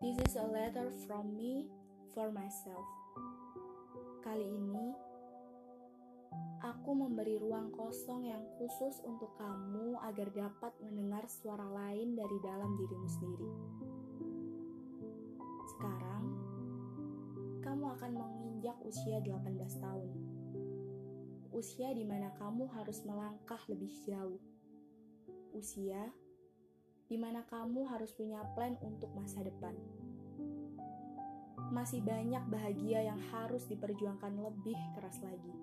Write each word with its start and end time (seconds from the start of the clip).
This 0.00 0.16
is 0.16 0.32
a 0.40 0.48
letter 0.48 0.88
from 1.04 1.36
me 1.36 1.68
for 2.16 2.32
myself. 2.32 2.88
Kali 4.24 4.48
ini, 4.48 4.96
aku 6.64 6.96
memberi 6.96 7.36
ruang 7.36 7.68
kosong 7.76 8.24
yang 8.24 8.40
khusus 8.56 9.04
untuk 9.04 9.28
kamu 9.36 10.00
agar 10.08 10.32
dapat 10.32 10.72
mendengar 10.80 11.28
suara 11.28 11.68
lain 11.68 12.16
dari 12.16 12.32
dalam 12.40 12.80
dirimu 12.80 13.08
sendiri. 13.12 13.50
Sekarang, 15.76 16.24
kamu 17.60 17.84
akan 18.00 18.12
menginjak 18.16 18.80
usia 18.88 19.20
18 19.20 19.52
tahun. 19.84 20.10
Usia 21.52 21.92
di 21.92 22.08
mana 22.08 22.32
kamu 22.40 22.72
harus 22.72 23.04
melangkah 23.04 23.60
lebih 23.68 23.92
jauh. 24.08 24.40
Usia 25.52 26.08
di 27.10 27.18
mana 27.18 27.42
kamu 27.42 27.90
harus 27.90 28.14
punya 28.14 28.38
plan 28.54 28.78
untuk 28.86 29.10
masa 29.18 29.42
depan. 29.42 29.74
Masih 31.74 31.98
banyak 32.06 32.46
bahagia 32.46 33.02
yang 33.02 33.18
harus 33.34 33.66
diperjuangkan 33.66 34.38
lebih 34.38 34.78
keras 34.94 35.18
lagi. 35.18 35.54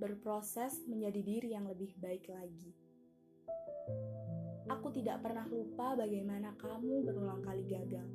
Berproses 0.00 0.80
menjadi 0.88 1.20
diri 1.20 1.48
yang 1.52 1.68
lebih 1.68 1.92
baik 2.00 2.24
lagi. 2.32 2.72
Aku 4.72 4.88
tidak 4.96 5.20
pernah 5.20 5.44
lupa 5.44 5.92
bagaimana 5.92 6.56
kamu 6.56 7.04
berulang 7.04 7.44
kali 7.44 7.68
gagal. 7.68 8.08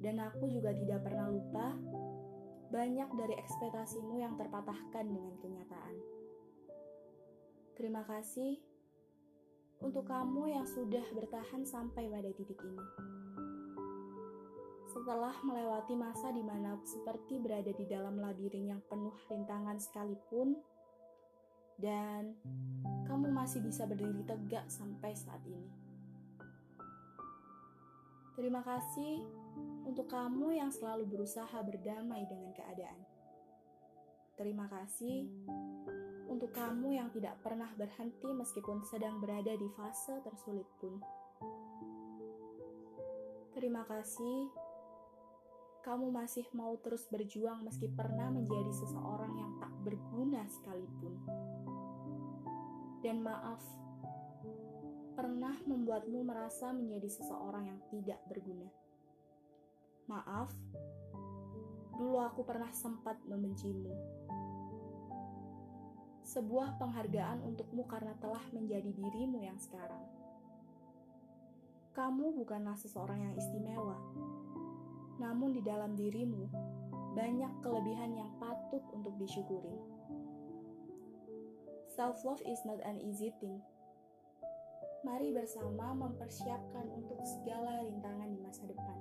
Dan 0.00 0.24
aku 0.24 0.48
juga 0.48 0.72
tidak 0.72 1.04
pernah 1.04 1.28
lupa 1.28 1.76
banyak 2.72 3.08
dari 3.12 3.34
ekspektasimu 3.36 4.24
yang 4.24 4.40
terpatahkan 4.40 5.04
dengan 5.04 5.36
kenyataan. 5.36 5.96
Terima 7.76 8.02
kasih 8.08 8.67
untuk 9.78 10.06
kamu 10.10 10.58
yang 10.58 10.66
sudah 10.66 11.04
bertahan 11.14 11.62
sampai 11.62 12.10
pada 12.10 12.30
titik 12.34 12.58
ini. 12.62 12.86
Setelah 14.88 15.36
melewati 15.44 15.94
masa 15.94 16.34
di 16.34 16.42
mana 16.42 16.80
seperti 16.82 17.38
berada 17.38 17.70
di 17.70 17.84
dalam 17.86 18.18
labirin 18.18 18.74
yang 18.74 18.82
penuh 18.90 19.14
rintangan 19.30 19.78
sekalipun, 19.78 20.58
dan 21.78 22.34
kamu 23.06 23.30
masih 23.30 23.62
bisa 23.62 23.86
berdiri 23.86 24.26
tegak 24.26 24.66
sampai 24.66 25.14
saat 25.14 25.38
ini. 25.46 25.70
Terima 28.34 28.62
kasih 28.62 29.22
untuk 29.86 30.10
kamu 30.10 30.58
yang 30.58 30.70
selalu 30.70 31.06
berusaha 31.06 31.58
berdamai 31.62 32.26
dengan 32.26 32.50
keadaan. 32.54 33.00
Terima 34.38 34.70
kasih 34.70 35.26
untuk 36.28 36.52
kamu 36.52 37.00
yang 37.00 37.08
tidak 37.10 37.40
pernah 37.40 37.72
berhenti 37.74 38.28
meskipun 38.28 38.84
sedang 38.84 39.18
berada 39.18 39.50
di 39.56 39.68
fase 39.74 40.20
tersulit 40.20 40.68
pun. 40.76 41.00
Terima 43.56 43.82
kasih, 43.88 44.52
kamu 45.82 46.12
masih 46.12 46.46
mau 46.52 46.76
terus 46.84 47.08
berjuang 47.08 47.64
meski 47.64 47.88
pernah 47.90 48.28
menjadi 48.28 48.70
seseorang 48.70 49.32
yang 49.34 49.52
tak 49.58 49.72
berguna 49.82 50.44
sekalipun. 50.46 51.14
Dan 53.00 53.24
maaf, 53.24 53.64
pernah 55.16 55.56
membuatmu 55.66 56.22
merasa 56.22 56.70
menjadi 56.70 57.08
seseorang 57.08 57.72
yang 57.72 57.80
tidak 57.90 58.20
berguna. 58.30 58.68
Maaf, 60.06 60.52
dulu 61.98 62.22
aku 62.22 62.46
pernah 62.46 62.70
sempat 62.70 63.18
membencimu 63.26 64.18
sebuah 66.28 66.76
penghargaan 66.76 67.40
untukmu 67.40 67.88
karena 67.88 68.12
telah 68.20 68.44
menjadi 68.52 68.92
dirimu 68.92 69.40
yang 69.40 69.56
sekarang. 69.56 70.04
Kamu 71.96 72.36
bukanlah 72.36 72.76
seseorang 72.76 73.24
yang 73.24 73.34
istimewa, 73.34 73.96
namun 75.16 75.56
di 75.56 75.64
dalam 75.64 75.96
dirimu 75.96 76.52
banyak 77.16 77.48
kelebihan 77.64 78.12
yang 78.12 78.28
patut 78.36 78.84
untuk 78.92 79.16
disyukuri. 79.16 79.72
Self-love 81.96 82.44
is 82.44 82.60
not 82.68 82.78
an 82.84 83.00
easy 83.00 83.32
thing. 83.40 83.58
Mari 85.08 85.32
bersama 85.32 85.96
mempersiapkan 85.96 86.92
untuk 86.92 87.24
segala 87.24 87.80
rintangan 87.88 88.28
di 88.28 88.38
masa 88.44 88.68
depan, 88.68 89.00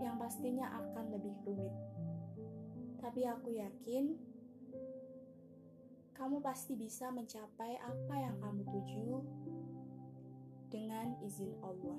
yang 0.00 0.16
pastinya 0.16 0.72
akan 0.72 1.20
lebih 1.20 1.36
rumit. 1.44 1.74
Tapi 2.98 3.28
aku 3.28 3.60
yakin 3.60 4.31
kamu 6.22 6.38
pasti 6.38 6.78
bisa 6.78 7.10
mencapai 7.10 7.82
apa 7.82 8.14
yang 8.14 8.38
kamu 8.38 8.62
tuju 8.62 9.26
dengan 10.70 11.18
izin 11.18 11.50
Allah. 11.66 11.98